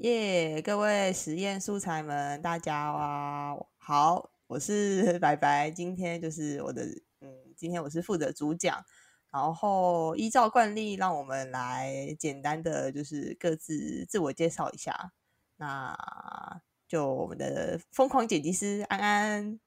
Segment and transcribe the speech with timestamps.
[0.00, 2.90] 耶各位实验素材们，大家
[3.76, 6.86] 好，我是 白白，今天就是我的，
[7.20, 8.82] 嗯，今天我是负责主讲，
[9.30, 15.12] 然后依照惯例，让我们来简单的就是各自自我介绍一下，
[15.58, 15.94] 那
[16.88, 19.60] 就我们的疯狂剪辑师安安。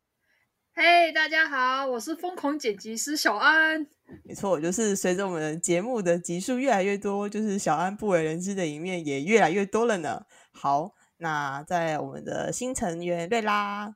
[0.76, 3.86] 嘿，大家好，我是疯狂剪辑师小安。
[4.24, 10.26] 没错，就是随着我们节目的集数越来越多，就是小安不为人知的一面也越来越多了呢。
[10.52, 13.96] 好，那在我们的新成员瑞拉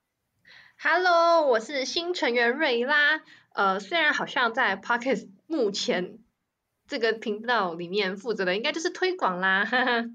[0.80, 3.24] ，Hello，我是新成员瑞拉。
[3.56, 6.20] 呃，虽然好像在 Pocket 目前
[6.88, 10.06] 这个频道里面负责的应该就是推广啦，哈哈。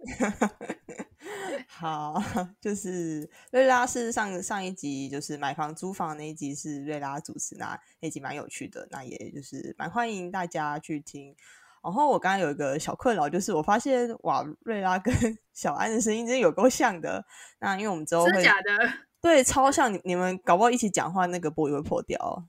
[1.80, 2.22] 好，
[2.60, 11.34] 就是瑞拉是上上一集就是买房租房那一集是瑞拉主持，那那集蛮有趣的，那也就是蛮欢迎大家去听。
[11.82, 15.14] 然后我刚刚有一个小困扰，就是我发现哇，瑞拉跟
[15.54, 17.24] 小安的声音真的有够像的。
[17.60, 18.92] 那因为我们之后会假的，
[19.22, 22.46] 对，超像你你们搞不好一起讲话，那个波也会破掉。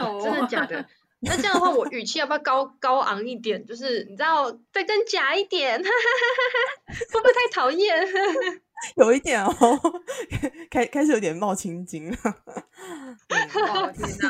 [0.00, 0.86] 哦，真的假的？
[1.24, 3.64] 那这样的话，我语气要不要高高昂一点？
[3.66, 7.96] 就是你知道，再更假一点，会不会太讨厌？
[8.96, 9.52] 有一点哦，
[10.68, 12.16] 开开始有点冒青筋了。
[12.26, 14.28] 哦天哪！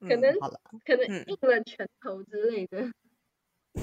[0.08, 2.78] 可能好了，可能硬了拳头之类的。
[2.80, 2.92] 嗯，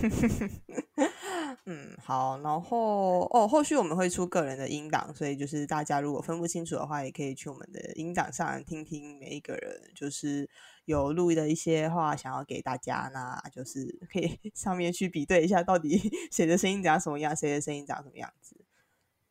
[1.68, 10.48] 嗯好，然后哦，后续我们会出个人的音档，所以就是大家如果分不清楚的话，也可以去我们的音档上听听每一个人就是
[10.86, 15.98] 有录的一些话，想要给大家，那就是可以 上面去比对一下，到底
[16.32, 18.64] 谁的声音长什么样，谁的声音长什么样子。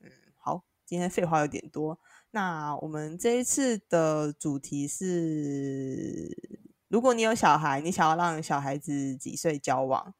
[0.01, 2.01] 嗯，好，今天废话有点多，
[2.33, 6.37] 那我们这一次的主题是，
[6.89, 10.15] 如果你有小孩，你想要让小孩子几岁交往？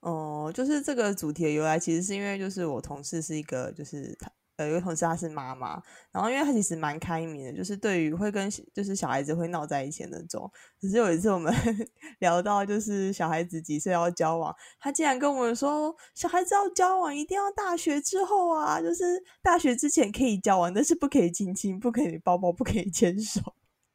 [0.00, 10.50] 哦，就是这个主题的由来，其实是因为就是我同事是一个，就是他呃，有个同事她是妈妈，然后因为她其实蛮开明的，就是对于会跟就是小孩子会闹在一起的那种。
[10.80, 11.52] 可是有一次我们
[12.18, 19.04] 聊到就是小孩子几岁要交往，他竟然跟我们说，小孩子要交往一定要大学之后啊，就是
[19.42, 23.40] 大学之前可以交往，但是不可以亲亲，不可以抱抱，不可以牵手。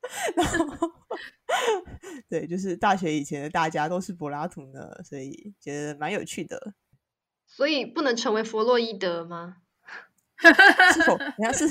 [0.35, 0.91] 然后，
[2.29, 6.73] 对，就是大学以前的大家都是柏拉图呢，所以觉得蛮有趣的。
[7.45, 9.57] 所以不能成为弗洛伊德吗？
[10.93, 11.17] 是否？
[11.37, 11.67] 你看是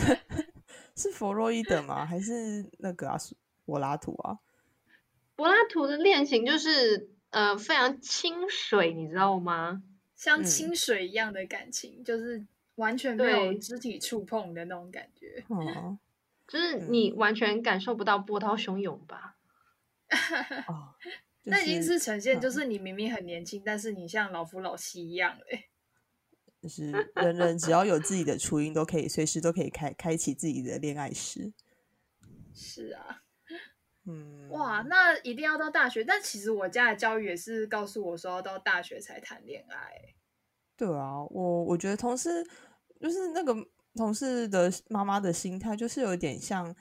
[0.96, 2.06] 是弗洛伊德吗？
[2.06, 3.16] 还是那个啊？
[3.64, 4.38] 柏拉图啊？
[5.36, 9.82] 柏拉图的恋情就是呃非常清水，你知道吗？
[10.16, 15.44] 像清水一样的感情，就是完全没有肢体触碰的那种感觉。
[15.48, 15.98] 哦。
[16.52, 19.38] 就是你完全感受不到波涛汹涌吧？
[20.68, 20.92] 哦，
[21.44, 25.70] 那已经是呈现，就是你明明很年轻，但是你像老夫老妻一样嘞。
[26.60, 31.54] 就是人人只要有自己的初音，都可以随时都可以开开启自己的恋爱史。
[32.54, 33.22] 是啊，
[34.04, 36.04] 嗯，哇，那一定要到大学？
[36.04, 40.14] 但其实我家的教育也是告诉我说，要到大学才谈恋爱。
[40.76, 42.46] 对啊，我我觉得同事
[43.00, 43.56] 就是那个。
[43.94, 46.74] 同事的妈妈的心态就是有点像，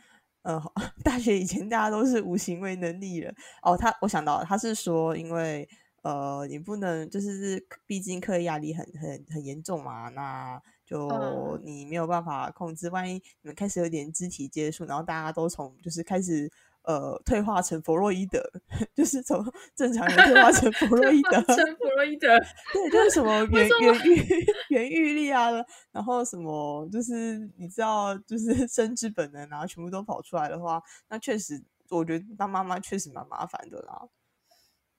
[0.44, 0.62] 呃，
[1.04, 3.34] 大学以前大家都是无行为能力人
[3.64, 3.76] 哦。
[3.78, 5.68] 他我想到他是说，因为
[6.04, 12.90] 呃，你不能就是毕竟课业压力很很很严重嘛，那就你没有办法控制。
[12.90, 16.52] 万一你们开始有点肢体接触，然后大家都从就是开始。
[16.84, 18.42] 呃，退化成弗洛伊德，
[18.96, 19.44] 就是从
[19.76, 22.28] 正常人退化成弗洛伊德，成弗洛伊德，
[22.74, 25.50] 对，就是什么原原欲 原欲力啊，
[25.92, 34.08] 然后什么就是你知道，就是生之本能，然后全部都跑出来的话，那确实，我觉得当妈妈确实蛮麻烦的啦。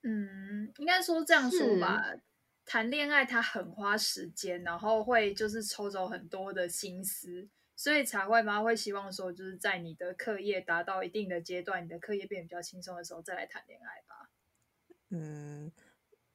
[0.04, 2.02] 嗯，应该说这样说吧，
[2.64, 7.48] 谈恋爱他很花时间，然后会就是抽走很多的心思。
[7.82, 8.62] 所以才会妈？
[8.62, 14.30] 会希望说，就是在你的课业达到一定的阶段，你的课业变得比较轻松的时候，再来谈恋爱吧。
[15.10, 15.72] 嗯，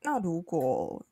[0.01, 1.05] 那如果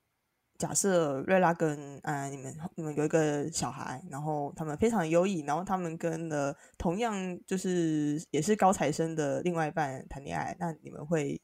[0.57, 11.41] 假设瑞拉跟呃你们你们有一个小孩，然后他们非常优异，然后他们跟了同样就是也是高材生的另外一半谈恋爱，那你们会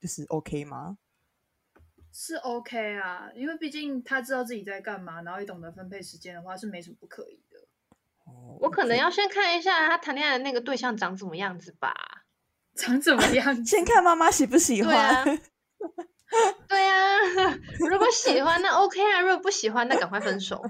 [0.00, 0.96] 就是 OK 吗？
[2.10, 7.44] 是 OK 啊，因为毕竟他知道自己在干嘛，然后也懂得分配时间的话，是没什么不可以。
[8.60, 11.92] 我可能要先看一下他谈恋爱的那个对象长怎么样子吧，
[12.76, 13.54] 长怎么样？
[13.64, 15.38] 先看妈妈喜不喜欢。
[16.68, 17.18] 对啊，
[17.90, 20.62] 如果喜欢那 OK 啊，如果不喜欢那赶快分手。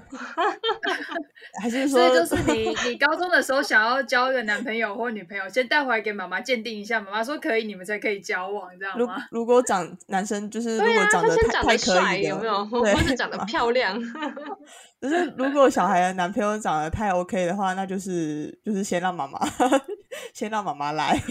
[1.61, 9.17] 还是说，所以就是你你高中的时候想要交一个男朋友或女朋友，先带回来给妈妈鉴定一下，妈妈说可以，你们才可以交往，这样如吗？
[9.29, 12.65] 如果长男生就是如果长他先得太太长得帅可以，有没有？
[12.65, 13.95] 或者长得漂亮。
[15.01, 19.39] 就是如果小孩的男朋友长得太 OK 的话，那就是就是先让妈妈
[20.33, 21.17] 先让妈妈来。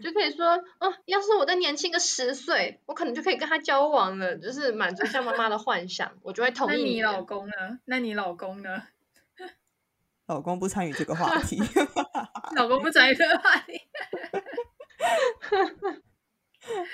[0.00, 0.46] 就可以说，
[0.78, 7.52] 哦，要是我再年轻个十岁，我可能就可以跟他交往了，就是满足一下妈妈的幻想，我就会同意的那你老公呢？
[7.84, 8.84] 那你老公呢？
[10.26, 11.60] 老公不参与这个话题，
[12.54, 13.80] 老公不参与这个话题。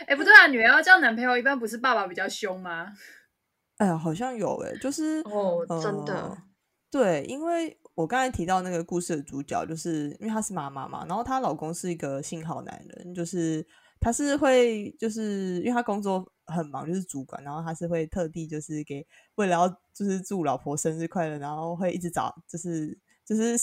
[0.06, 2.92] 哎、不对啊，女儿要叫男朋友，一般不是爸爸比较凶吗？
[3.78, 6.38] 哎呀，好像有哎、就是哦，真的呃，
[6.90, 13.66] 对，因为我刚才提到那个故事的主角，就是因为她是妈妈嘛，然后她老公是一个新好男人，就是
[14.00, 19.06] 他是会，就是因为他工作很忙，就是主管，然后他是会特地就是给
[19.36, 22.98] 为了要就是祝老婆生日快乐，然后会一直找就是。
[23.26, 23.56] 就是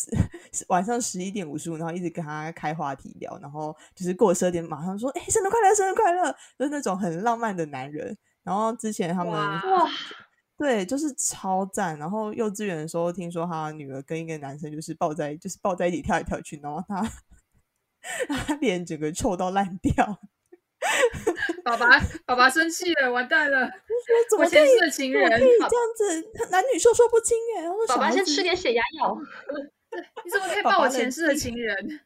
[0.69, 8.17] 晚上十一点五十五，然后一直跟他开话题聊，然后就是过十二点马上说：“哎、生日快乐，生日快乐！”就是那种很浪漫的男人。
[8.43, 9.33] 然后之前他们
[10.57, 11.97] 对，就是超赞。
[11.97, 17.01] 然后幼稚园的时候，听说他女儿跟一个男生就是抱在，就是抱在一起跳来跳去，然后他
[18.45, 20.19] 他脸整个臭到烂掉。
[21.63, 21.88] 爸爸
[22.25, 23.69] 爸爸生气了，完蛋了！
[24.35, 26.49] 我前世的情人怎么可以这样子？
[26.49, 27.61] 男女授受不亲哎！
[27.61, 29.15] 然后爸爸先吃点血压药。
[30.25, 31.99] 你怎么可以抱我前世的情人？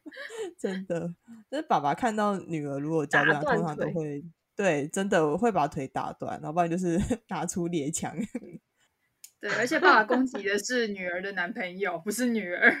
[0.58, 1.14] 真的，
[1.50, 4.22] 就是爸爸看到女儿如果交打不良，通常都会
[4.56, 6.98] 对，真的我会把腿打断，然后不然就是
[7.28, 8.16] 拿出猎枪。
[9.38, 12.74] 对，而且爸爸攻击的是女儿的男朋友，不是女儿。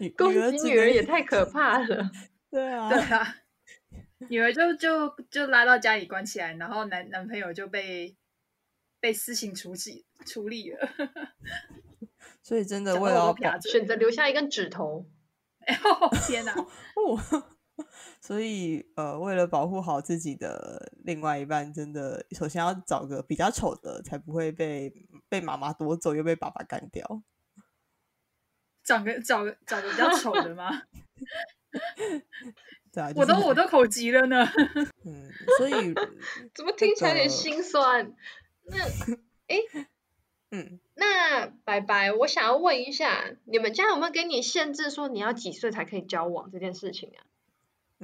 [0.00, 2.10] 女 攻击女儿也太可怕了。
[2.50, 3.36] 对啊，对啊，
[4.28, 8.16] 女儿就就就拉到家里关起来，然后男男朋友就被
[9.00, 10.88] 被私刑处理处理了。
[12.42, 15.10] 所以真的为了选择留下一根指头。
[15.66, 16.52] 哎呦天哪！
[16.54, 17.18] 哦，
[18.20, 24.92] 所以呃，为了保护好自己的另外一半，真的首先要找个比较丑的，才不会被
[25.28, 27.22] 被妈妈夺走，又被爸爸干掉。
[28.84, 30.82] 找个找个找个比较丑的吗？
[32.92, 34.44] 对啊，我都就是我都口急了呢。
[35.04, 35.94] 嗯，所以
[36.54, 38.14] 怎么听起来有点心酸？
[38.64, 38.76] 那，
[39.48, 39.60] 诶，
[40.50, 47.24] 嗯，那白白，我想要问一下，你们家有没有给你限制说你要几岁才可以交往这件事情啊？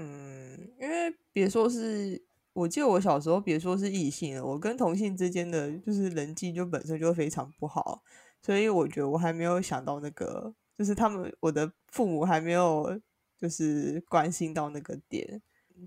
[0.01, 2.23] 嗯，因为别说是，
[2.53, 8.01] 我记得我小时候，别说是异性了，我跟同性之间的就是人际就本身就非常不好，
[8.41, 12.97] 所以我觉得我还没有想到那个，就是他们我的父母还没有
[13.41, 15.43] 就是关心到那个点，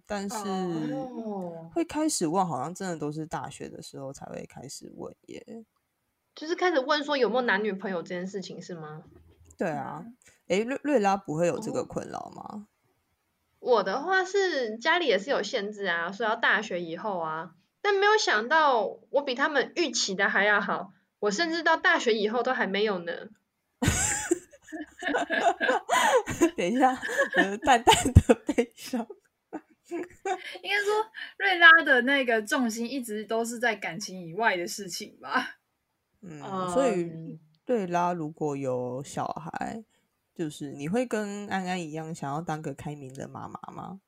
[0.05, 5.65] 但是哦会开始问，好像真的都是大学的时候才会开始问耶。
[6.35, 9.05] 就是开始问说有没有男女朋友这件事情是吗？
[9.57, 10.05] 对啊，
[10.47, 12.67] 诶，瑞瑞拉不会有这个哦困扰吗？
[13.61, 23.13] 我的话是家里也是有限制啊，说要大学以后啊，但没有想到我比他们预期的还要好，我甚至到大学以后都还没有呢。
[26.57, 26.95] 等一下，
[27.63, 29.07] 淡淡的悲伤。
[29.91, 31.05] 应该说，
[31.37, 35.57] 瑞拉的那个重心一直都是在感情以外的事情吧。
[36.21, 36.39] 嗯，
[36.73, 39.83] 所以嗯对啦，如果有小孩，
[40.41, 44.01] 就是你会跟安安一样想要当个开明的妈妈吗？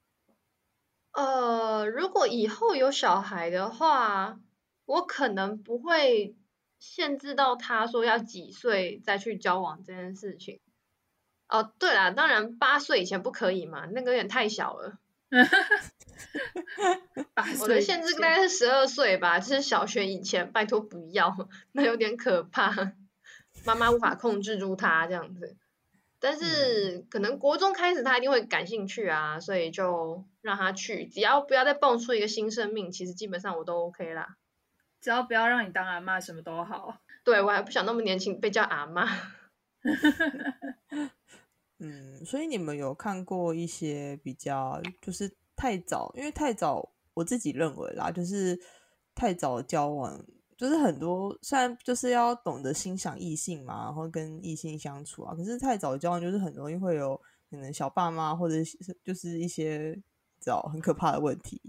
[1.12, 4.40] 呃，如果以后有小孩的话，
[4.86, 6.36] 我可能不会
[6.80, 10.60] 限制到他说要几岁再去交往这件事情。
[11.50, 14.98] 哦，对啦，当然八岁以前不可以嘛，那个有点太小了。
[17.36, 22.74] 八我的限制前大概是十二岁吧，就是小学以前，拜托不要， 那有点可怕，
[23.68, 25.58] 妈妈无法控制住他这样子。
[26.24, 34.38] 但是可能国中开始他一定会感兴趣啊，所以就让他去，只要不要再蹦出一个新生命，其实基本上我都 OK 啦。
[35.02, 37.02] 只要不要让你当阿妈，什么都好。
[37.26, 39.06] 对我还不想那么年轻被叫阿妈。
[41.80, 48.58] 嗯， 所以你们有看过一些比较就是太早，因为太早，我自己认为啦，就是
[49.14, 50.26] 太早交往，
[50.58, 57.20] 就是很多虽然就是要懂得欣赏异性嘛，然后跟异性相处啊，可是太早交往就是很容易会有
[57.50, 59.94] 可能小爸妈或者是就是一些
[60.40, 61.62] 知道很可怕的问题。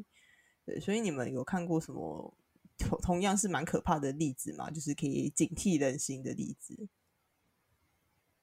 [0.64, 2.34] 对，所以你们有看过什么
[2.78, 4.70] 同同样是蛮可怕的例子吗？
[4.70, 6.88] 就是可以警惕人心的例子。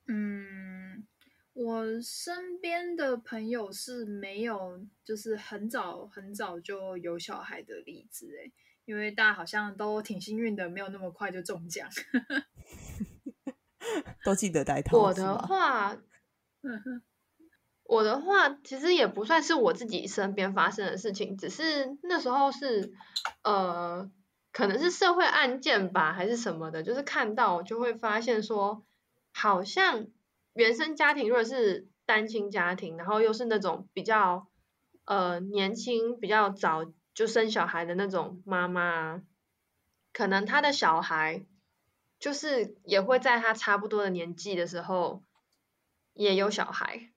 [0.07, 1.07] 嗯，
[1.53, 8.51] 我身边的朋友是没有，就是很早很早就有小孩的例子哎，
[8.91, 11.87] 因为大家好像都挺幸运的，没有那么快就中奖，
[14.25, 14.97] 都记得带套。
[14.97, 15.95] 我的话，
[17.83, 22.91] 我的话其实也不算是我自己身边发生的事情，只是那时候是
[23.43, 24.11] 呃，
[24.51, 28.85] 可能是社会案件吧，还是什么的，就是看到就会发现说，
[29.31, 30.07] 好像。
[30.53, 34.49] 原生家庭如果是单亲家庭，然后又是那种比较
[35.05, 39.21] 呃年轻、比较早就生小孩的那种妈妈，
[40.13, 41.45] 可能他的小孩
[42.19, 45.23] 就是也会在他差不多的年纪的时候
[46.13, 47.11] 也有小孩。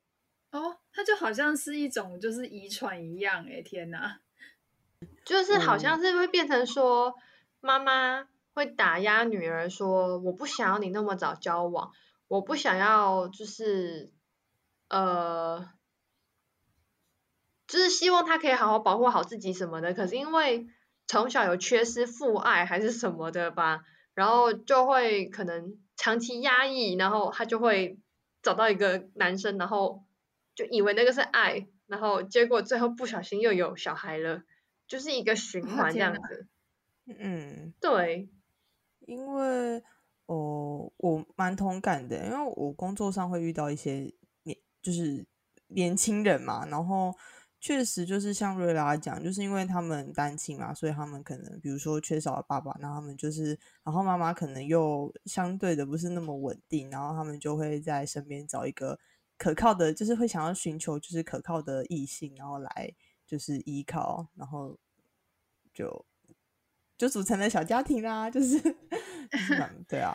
[0.51, 4.21] 哦，他就好像是一种就是遗传一样，哎，天哪！
[5.25, 7.15] 就是好像是会变成说，
[7.61, 11.93] 妈妈会打压女儿，说我不想要你那么早交往。
[12.29, 14.13] 我不想要，就是
[14.89, 15.69] 呃，
[17.75, 19.93] 就是希望他可以好好保护好自己什么的。
[19.93, 20.69] 可是因为
[21.09, 23.83] 从小有缺失父爱还是什么的吧，
[24.15, 27.99] 然后就会可能长期压抑，然后他就会
[28.43, 30.05] 找到一个男生，然后
[30.55, 34.45] 就以为那个是爱，然后结果最后不小心又有小孩了，
[34.87, 36.47] 就是一个循环这样子。
[37.07, 38.29] 嗯，对，
[39.01, 39.83] 因为。
[40.27, 44.11] 哦，我蛮同感的，因为我工作上会遇到一些
[44.45, 45.27] 年，就是
[45.67, 47.15] 年轻人嘛，然后
[47.65, 58.99] 确实就是像瑞拉讲，就是因为他们单亲嘛，所以他们可能比如说缺少了爸爸，那他们就是，然后妈妈可能又相对的不是那么稳定，然后他们就会在身边找一个
[59.39, 62.95] 可靠的，就是会想要寻求就是可靠的异性，然后来
[63.27, 64.79] 就是依靠，然后
[65.73, 66.05] 就。
[66.97, 68.57] 就组成了小家庭啦，就是，
[69.89, 70.15] 对啊，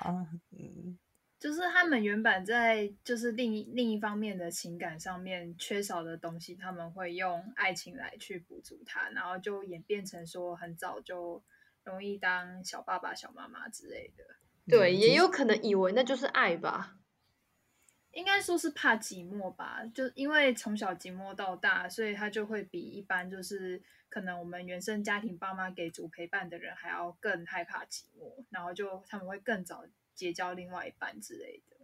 [0.52, 0.98] 嗯，
[1.40, 11.42] 就是他们原本在就是另一另一方面的情感上面缺少的东西，他们会用爱情来去补足它，然后就演变成说很早就
[11.86, 14.24] 容易当小爸爸、小妈妈之类的。
[14.68, 16.98] 对，也有可能以为那就是爱吧。
[18.12, 29.86] 应该说是怕寂寞吧，就因为从小寂寞到大，所以他就会比一般就是可能我们原生家庭爸妈给足陪伴的人还要更害怕寂寞，然后就他们会更早
[30.20, 31.78] 结交另外一半之类的。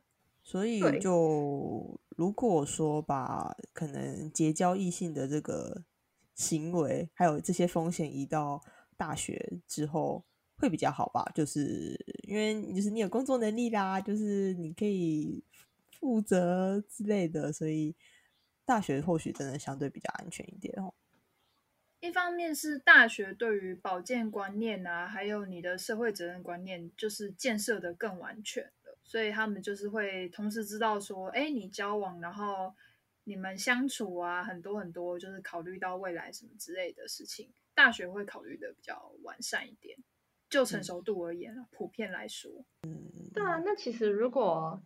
[0.43, 5.83] 所以就如果说把可能结交异性的这个
[6.35, 8.61] 行为，还有这些风险移到
[8.97, 10.25] 大学之后，
[10.57, 11.23] 会比较好吧？
[11.33, 15.43] 就是因为就是你有工作能力啦，就是你可以。
[15.97, 17.95] 负责之类的，所以
[18.63, 20.93] 大学或许真的相对比较安全一点哦。
[22.05, 32.73] 一方面是大学对于保健观念啊，还有你的社会责任观念，就是建设的更完全了，所以他们就是会同时知道说，哎，你交往，然后
[33.23, 39.97] 你们相处啊，很多很多，就是考虑到未来什么之类的事情，大学会考虑的比较完善一点。
[40.49, 42.51] 就成熟度而言，普遍来说，
[42.83, 44.81] 嗯，对啊，那其实如果。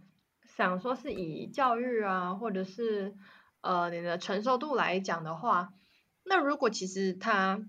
[0.56, 3.14] 想说是以教育啊，或者是
[3.62, 5.72] 呃你的承受度来讲的话，
[6.30, 7.62] 那如果其实他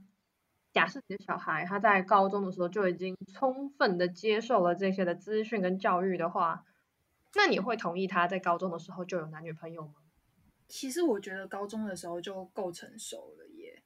[0.72, 6.64] 假设你的小孩他在高中的时候就已经充分的接受了这些的资讯跟教育的话，
[7.34, 9.94] 那你会同意他在高中的时候就有男女朋友吗？
[10.68, 13.82] 其实我觉得高中的时候就够成熟了耶。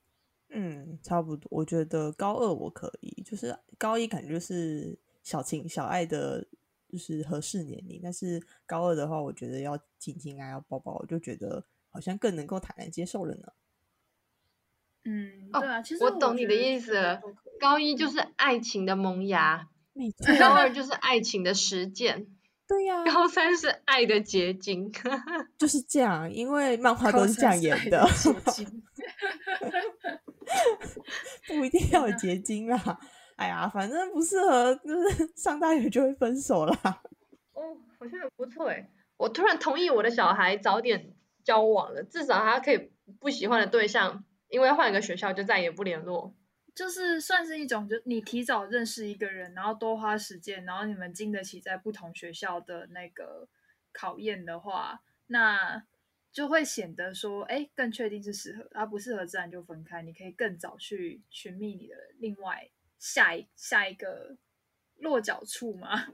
[0.50, 1.48] 嗯，差不多。
[1.50, 6.46] 我觉得高二我可以，就是高一感觉是小情小爱的。
[6.86, 13.52] 就是合适年龄，但是高二的话，我觉得要亲亲啊，要抱抱，我就觉得好像更能够坦然接受了呢。
[15.04, 17.20] 嗯，对啊，其实我懂你的意思。
[17.60, 19.68] 高一就是爱情的萌芽，
[20.38, 22.26] 高二就是爱情的实践，
[22.66, 23.04] 对呀。
[23.04, 24.90] 高三是爱的结晶，
[25.56, 28.04] 就是这样，因为漫画都是这样演的。
[31.46, 32.98] 不一定要有结晶啦。
[33.36, 36.78] 哎呀，反正不适合，就是 上大学就会分手啦。
[37.52, 37.62] 哦，
[37.98, 38.88] 好像很不错哎。
[39.16, 46.32] 我突然同意我的小孩早点交往了，至少他可以不喜欢的对象，因为换一个学校就再也不联络。
[46.72, 53.48] 就是算是一种，就你提早认识一个人，然后多花时间，然后你们经得起在不同学校的那个
[53.92, 55.84] 考验的话，那
[56.32, 60.02] 就会显得说，哎，更确定是适合，而不适合自然就分开。
[60.02, 62.70] 你可以更早去寻觅你的另外。
[62.98, 64.36] 下一下一个
[64.96, 66.06] 落脚处吗？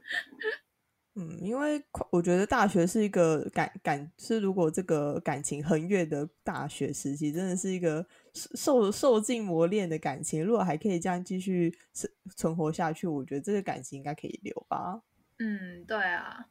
[1.14, 1.82] 嗯，因为
[2.12, 10.44] 我觉得大学是一个感感是，如果这个感情横越的大学时期，真的是一个受受尽磨练的感情。
[10.44, 15.02] 如果还可以这样继续存存活下去，我觉得这个感情应该可以留吧。
[15.38, 16.46] 嗯，对啊。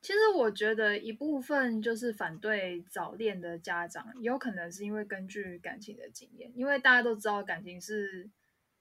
[0.00, 8.28] 其实我觉得一部分就是反对早恋的家长，有可能是因为根据感情的经验，因为大家都知道感情是，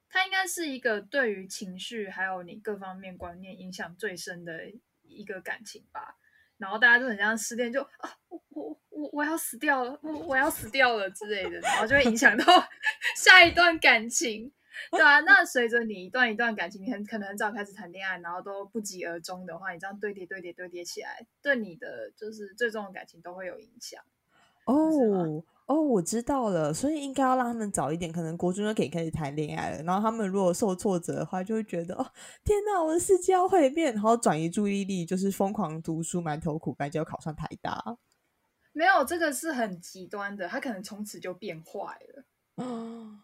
[0.09, 4.71] 它应该是一个对于情绪还有你各方面观念影响最深的
[5.03, 6.17] 一个感情吧。
[6.57, 12.45] 然后大家都很像失恋，就啊，我我我我要死掉了，我我要死掉了之类的，然后就会影响到
[13.17, 14.51] 下一段感情。
[14.89, 24.01] 对啊，那随着你一段一段感情，你很可能很早开始谈恋爱，然后都不疾而终的话，你这样堆叠堆叠堆叠起来，对你的就是最终的感情都会有影响。
[24.65, 29.83] 哦哦，我知道了，所以应该要让他们早一点，可能国中就可以开始谈恋爱了。
[29.83, 32.05] 然后他们如果受挫折的话，就会觉得哦，
[32.43, 37.97] 天哪，我的世界要毁灭，然后转移注意力，就是疯狂读书，埋头苦干，就要考上台大。
[38.73, 42.23] 没有，这个是很极端的，他可能从此就变坏了。
[42.55, 43.19] 哦。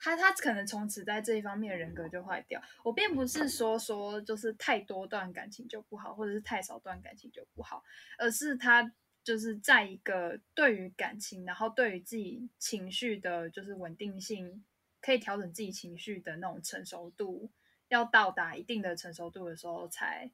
[0.00, 2.62] 他他可能从此在这一方面人格就坏掉。
[2.84, 7.82] 我并不是说说就是太多段感情就不好，或者是太少段感情就不好，
[8.16, 8.92] 而是他
[9.24, 14.64] 就是在一个对于感情，然后对于自己情绪的，就是稳定性，
[15.00, 17.50] 可以调整自己情绪的那种成熟度，
[17.88, 20.30] 要到达一定的成熟度的时候，才才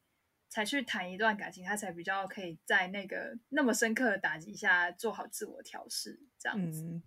[0.64, 7.00] 去谈一段感情，他才比较可以在那个那么深刻的打击下做好自我调试，这样子。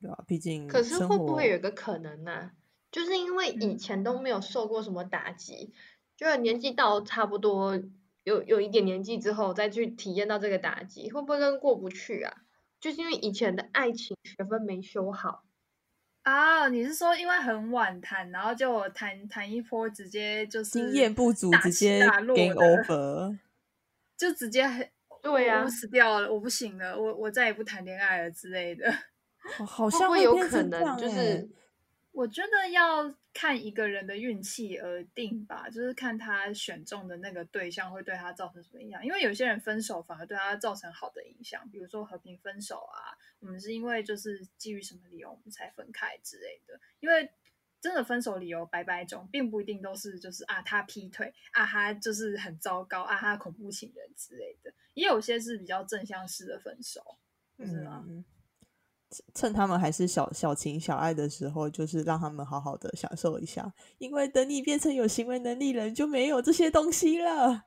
[0.00, 2.52] 对啊，毕竟可是会不会有一个可能呢？
[2.90, 5.72] 就是因为以前都没有受过什么打击，
[6.16, 7.82] 就是年纪到差不多
[8.24, 12.32] 有有一点年纪之后再去体验到这个打击，会不会跟过不去啊？
[12.80, 15.44] 就是因为以前的爱情学分没修好
[16.32, 16.68] 啊？
[16.68, 23.38] 你是说因为很晚谈，然后就谈谈一波，直接就是经验不足，直接 game over，
[24.16, 24.88] 就直接很
[25.22, 28.92] 对呀，我死掉了，我不行了，我我再也不谈恋爱了之类的。
[29.66, 31.48] 好像会有可能，就是
[32.12, 39.04] 我觉得要看一个人的运气而定吧，就是看他选中的那个对象会对他造成什么影响。
[39.04, 46.80] 因为有些人分手反而对他造成好的影响，比如说和平分手啊，我们是因为就是基于什么理由我们才分开之类的。
[46.98, 47.30] 因为
[47.80, 57.18] 真的分手理由百百种，并不一定都是就是啊他劈腿啊他就是很糟糕啊他恐怖情人之类的，也有些是比较正向式的分手，
[57.58, 58.04] 是吗？
[59.34, 63.72] 趁他们还是小小情小爱的时候，就是让他们好好的享受一下。
[63.98, 67.64] 因为等你变成有行为能力人，就没有这些东西了。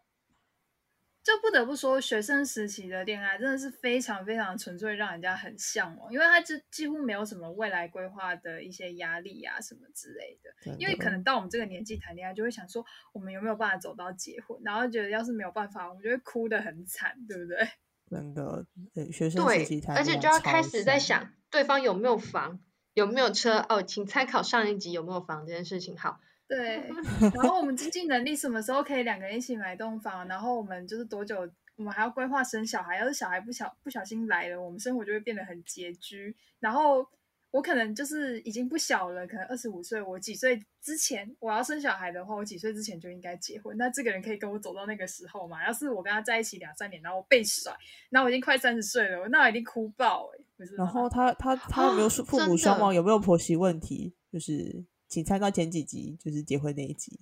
[1.23, 6.11] 就不得不说，学生时期的恋爱真的是非常非常纯粹，让人家很向往。
[6.11, 10.75] 因为他就几乎没有什么未来规划的一些压力啊什么之类的。
[10.79, 14.59] 因为可能到我们这个年纪谈恋爱，就会想说，我们有没有办法走到结婚？
[14.65, 17.69] 然后觉得要是没有办法，我们就会哭得很惨，对不对？
[18.11, 22.59] 真的，对学生自己谈，而且就要开始在想对方有没有房，
[22.93, 25.97] 有没有车哦，请参考上一集有没有房这件事情。
[25.97, 26.83] 好，对，
[27.33, 30.27] 然后我们经济能力什么时候可以两个人一起买栋房？
[30.27, 32.97] 然后我们就是多久，我们还要规划生小孩。
[32.97, 36.35] 要是小孩不小不小心来了，我们生活就会变得很拮据。
[36.59, 37.07] 然后。
[37.51, 40.01] 我可能就是已经不小了，可能二十五岁。
[40.01, 43.77] 我几岁之前我要生小孩的话，我几岁之前就应该结婚。
[43.77, 45.65] 那这个人可以跟我走到那个时候嘛？
[45.65, 47.75] 要是我跟他在一起两三年，然后我被甩，
[48.09, 50.65] 那我已经快三十岁了，那我一定哭爆哎！
[50.77, 52.95] 然后他他他有没有父母双亡？
[52.95, 54.15] 有没有婆媳问题？
[54.31, 57.19] 就是请参照前几集，就是结婚那一集。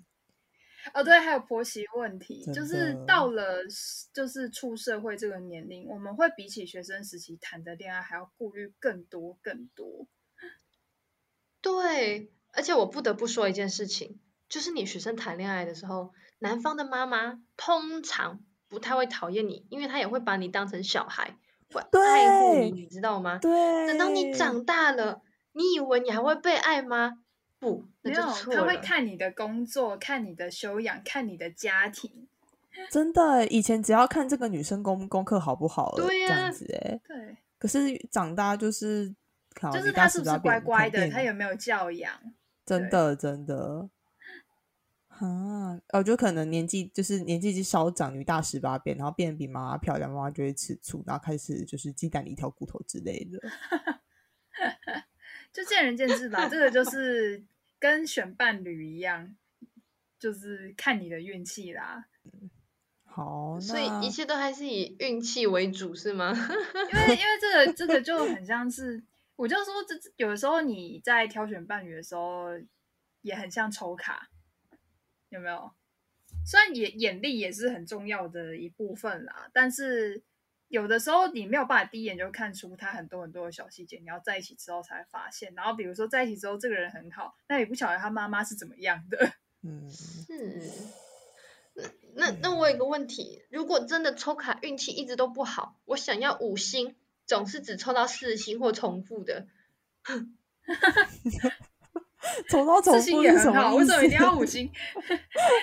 [0.94, 3.60] 哦，对，还有婆媳问题，就是到了
[4.14, 10.08] 就是出社会这个年龄，我们会比起学生时期谈的恋爱还要顾虑更多更多。
[11.62, 21.36] 对，而且我不得不说一件事情，就是你学生谈恋爱的时候，男方的妈妈通常不太会讨厌你，因为他也会把你当成小孩，
[21.72, 23.38] 会爱护你，你知道吗？
[23.40, 23.88] 对。
[23.88, 27.20] 等到你长大了，你以为你还会被爱吗？
[27.60, 32.28] 不，没有，他会看你的工作，看你的修养，看你的家庭。
[32.90, 37.02] 真的，以前只要看这个女生功功课好不好，对这样子哎。
[37.06, 37.38] 对。
[37.58, 39.14] 可是长大就是。
[39.74, 41.10] 就是他是不是乖乖的？
[41.10, 42.14] 他有没有教养？
[42.66, 43.90] 真的真的
[45.08, 45.82] 啊！
[45.92, 53.40] 我觉得可能年纪就是年纪稍长，女大十八变，然后变得比妈妈漂亮，妈妈就会吃醋，然后开始就是鸡蛋里一条骨头之类的。
[55.52, 57.44] 就见仁见智吧，这个就是
[57.80, 59.36] 跟选伴侣一样，
[60.20, 62.06] 就是看你的运气啦。
[63.04, 66.32] 好，所以一切都还是以运气为主，是吗？
[66.94, 69.04] 因为因为这个这个就很像是。
[69.40, 72.50] 我就说，这有的时候你在挑选伴侣的时候，
[73.22, 74.30] 也很像抽卡，
[75.30, 75.72] 有没有？
[76.46, 80.22] 虽然眼眼力也是很重要的一部分啦，但是
[80.68, 85.54] 有的时候你没有办法第一眼就看出他很多很多的小细节，你要在一起之后才发现。
[85.56, 89.32] 然后比如说在一起之后，这个人很好，那也不晓得他妈妈是怎么样的。
[89.64, 90.70] 嗯，是。
[92.14, 96.98] 那那我有个问题，如果真的抽卡运气一直都不好，我想要五星，
[97.30, 99.46] 总是只抽到四星或重复的，
[102.50, 104.36] 抽到重四星也很好，为什么一定要？
[104.36, 104.68] 五星？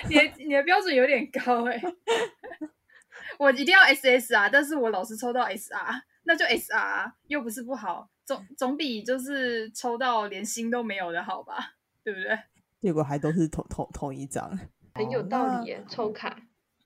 [0.07, 1.77] 你的你的标准有点高哎、
[3.37, 12.39] 我一定要 SSR，，但是我老是抽到 SR，那就 SR，啊又不是不好，总总比就是抽到连星都没有的好吧，对不对？
[12.79, 14.57] 结果还都是同同同一张，
[14.95, 15.83] 很有道理耶。
[15.89, 16.39] 抽卡，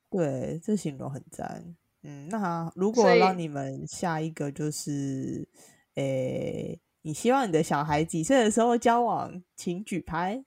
[0.10, 1.76] 对，这形容很赞。
[2.04, 5.48] 嗯，那如果让你们下一个就是，
[5.96, 10.44] 诶，你希望你的小孩几岁的时候交往，请举牌。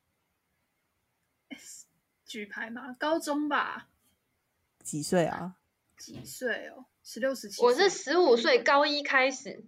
[2.25, 3.88] 举牌吗，高中吧，
[4.83, 5.57] 几岁啊？
[5.97, 6.87] 几岁哦？
[7.05, 7.62] 十六十七。
[7.62, 9.64] 我是十五岁高一开始，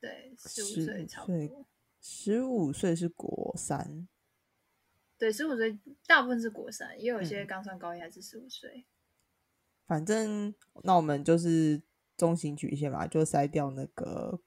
[0.00, 1.66] 对，十五岁差不多。
[2.00, 4.08] 十五岁是国三，
[5.18, 8.86] 对，十五岁大部分是国三，也有一些嗯刚上高一还是十五岁。
[9.90, 11.82] 反正那我们就是
[12.16, 14.40] 中型曲线嘛，就筛掉那个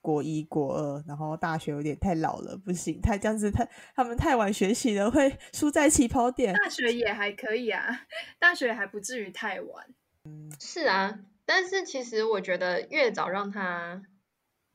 [0.00, 6.52] 国一、国二，然后大学有点太老了，不行，太这样子太他们太晚学习了，会输在起跑点。
[6.52, 8.06] 大学也还可以啊，
[8.40, 9.86] 大学还不至于太晚。
[10.24, 14.02] 嗯是啊，但是其实我觉得越早让他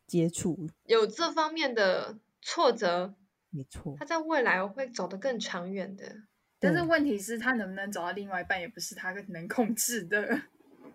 [0.07, 3.13] 接触，有这方面的挫折，
[3.49, 6.15] 没错他，在未来会走得更长远的。
[6.59, 10.41] 但是问题是，他能不能找到另外一半，也不是他能控制的。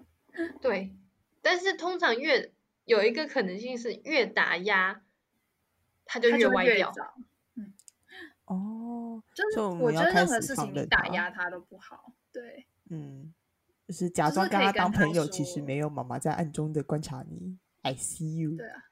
[0.60, 0.92] 对，
[1.40, 2.52] 但是通常越
[2.84, 5.02] 有一个可能性是越打压，
[6.04, 6.92] 他就他就会歪掉。
[8.46, 12.12] 哦，就是我我觉得任何事情你打压他都不好。
[12.32, 13.32] 对，嗯，
[13.86, 17.56] 就是假装跟他当朋友，其实没有妈妈在暗中的观察你。
[17.82, 18.56] I see you。
[18.56, 18.90] 对啊，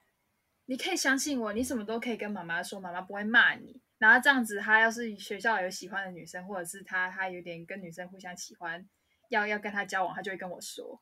[0.67, 3.81] 你可以相信我，你什么都可以跟妈妈说，妈妈不会骂你。
[4.01, 8.85] 然后这样子，他要是学校有喜欢的女生，或者是他他有点跟女生互相喜欢，
[9.29, 11.01] 要要跟他交往，他就会跟我说。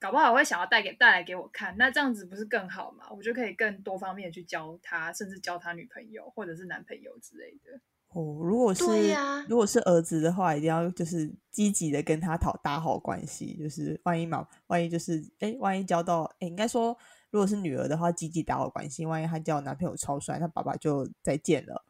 [0.00, 3.04] 搞不好会想要带给带来给我看，那这样子不是更好吗？
[3.10, 7.80] 我就可以更多方面地去教他，甚至教他女朋友或者是男朋友之类的。
[8.08, 16.96] 哦，如果是、对呀如果是儿子的话，一定要就是积极的跟他讨打好关系，就是万一嘛，万一就是哎，万一交到哎，应该说
[17.30, 21.84] 如果是女儿的话，积极打好关系，万一她交男朋友超帅，她爸爸就再见了。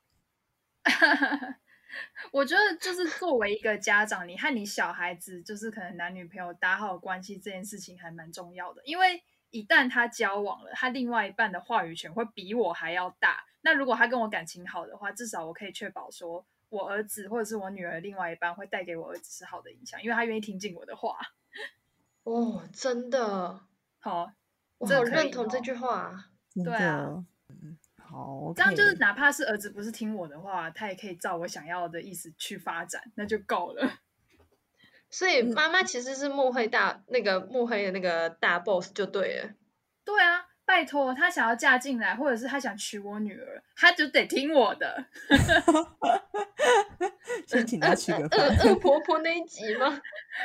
[2.33, 13.45] 我觉得就是作为一个家长，你和你小孩子就是可能男女朋友打好关系这件事情还蛮重要的，因为一旦他交往了，他另外一半的话语权会比我还要大。
[13.63, 21.19] 那如果他跟我感情好的话，至少我可以确保说我儿子或者是我女儿另外一半会带给我儿子是好的影响，因为他愿意听进我的话。
[22.23, 23.61] 哦，真的，
[23.99, 24.31] 好，
[24.81, 26.27] 我认同这句话。
[26.65, 34.01] 对啊嗯，好，这样就是哪怕是儿子不是听我的话，他也可以照我想要的意思去发展，那就够了。
[35.11, 39.51] 所以嗯妈妈其实是幕后大那个幕黑的那个大 boss 就对了。
[40.05, 45.05] 对啊，拜托，他想要嫁进来，或者是他想娶我女儿，他就得听我的。
[47.45, 48.29] 先请她娶个
[48.65, 50.01] 恶婆婆那一集吗？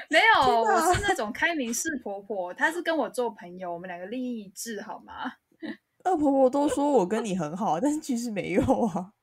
[0.10, 5.34] 没有，我是那种开明式婆婆，她是跟我做朋友，我们两个利益一致，好吗？
[6.04, 9.14] 二婆婆都说我跟你很好，但是其实没有啊。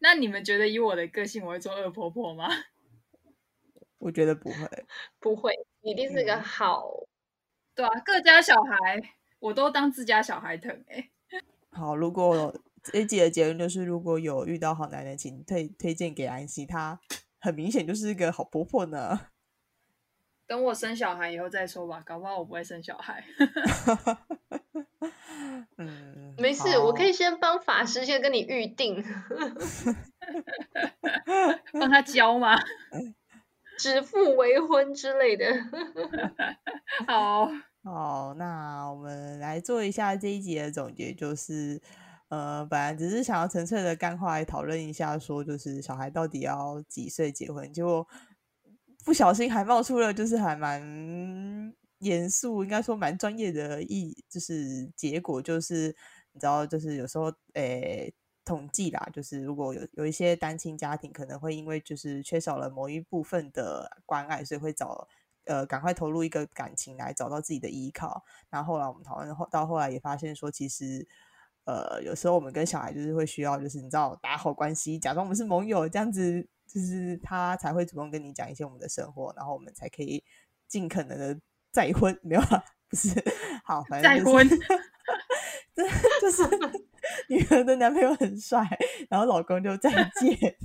[0.00, 2.48] 那你们觉得以我的个性，我会做恶婆婆吗？
[3.98, 4.86] 我觉得不会。
[5.18, 6.84] 不会，一定是个嗯好。
[7.74, 9.02] 对啊，各家小孩
[9.38, 11.10] 我都当自家小孩疼哎、
[11.70, 17.00] 好，如果这一集的结论就是，如果有遇到好男人，请推推荐给安息，她
[17.40, 19.28] 很明显就是一个好婆婆呢。
[20.46, 23.24] 等我生小孩以后再说吧，搞不好我不会生小孩。
[25.76, 29.04] 嗯，没事，我可以先帮法师先跟你预定，
[31.72, 32.56] 帮他教吗？
[33.78, 35.46] 指腹为婚之类的。
[37.06, 37.50] 好，
[37.86, 41.80] 好，那我们来做一下这一集的总结，就是
[42.26, 48.04] 呃，本来只是想要纯粹的干话来讨论一下，说就是小孩到底要几岁结婚，结果
[49.04, 50.82] 不小心还冒出了就是还蛮
[52.00, 55.94] 严肃，应该说蛮专业的意，就是结果就是
[56.32, 58.12] 你知道，就是有时候诶。
[58.44, 65.08] 统计啦，就是如果有有一些单亲家庭，可能会因为就是缺少了某一部分的关爱，所以会找
[65.46, 68.22] 呃赶快投入一个感情来找到自己的依靠。
[68.50, 71.06] 然后后来我们讨论后到后来也发现说，其实
[71.64, 80.22] 呃有时候我们跟小孩就是会需要就是你知道打好关系，假装我们是盟友，这样子就是他才会主动跟你讲一些我们的生活，然后我们才可以
[80.68, 81.40] 尽可能的
[81.72, 83.08] 再婚，没有啊，不是
[83.64, 84.48] 好，反正、就是、再婚
[85.74, 85.84] 这
[86.20, 86.42] 就是
[87.28, 88.66] 女儿的男朋友很帅，
[89.08, 90.56] 然后老公就再见。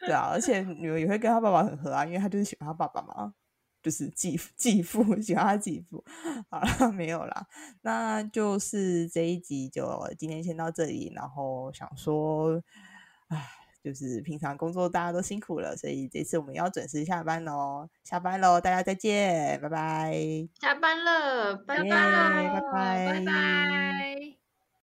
[0.00, 3.32] 对啊，而且女儿也会跟他爸爸很合啊，因为他就是喜欢他爸爸嘛，
[3.82, 6.04] 就是继父继父 喜欢他继父。
[6.50, 7.46] 好了，没有啦，
[7.82, 12.62] 那就是这一集就今天先到这里，然后想说，
[13.28, 13.46] 唉。
[13.86, 20.12] 就是平常工作大家都辛苦了，所以这次我们要准时下班喽，下班喽，大家再见，拜拜。
[20.60, 24.15] 下班了，拜拜，拜拜，拜拜。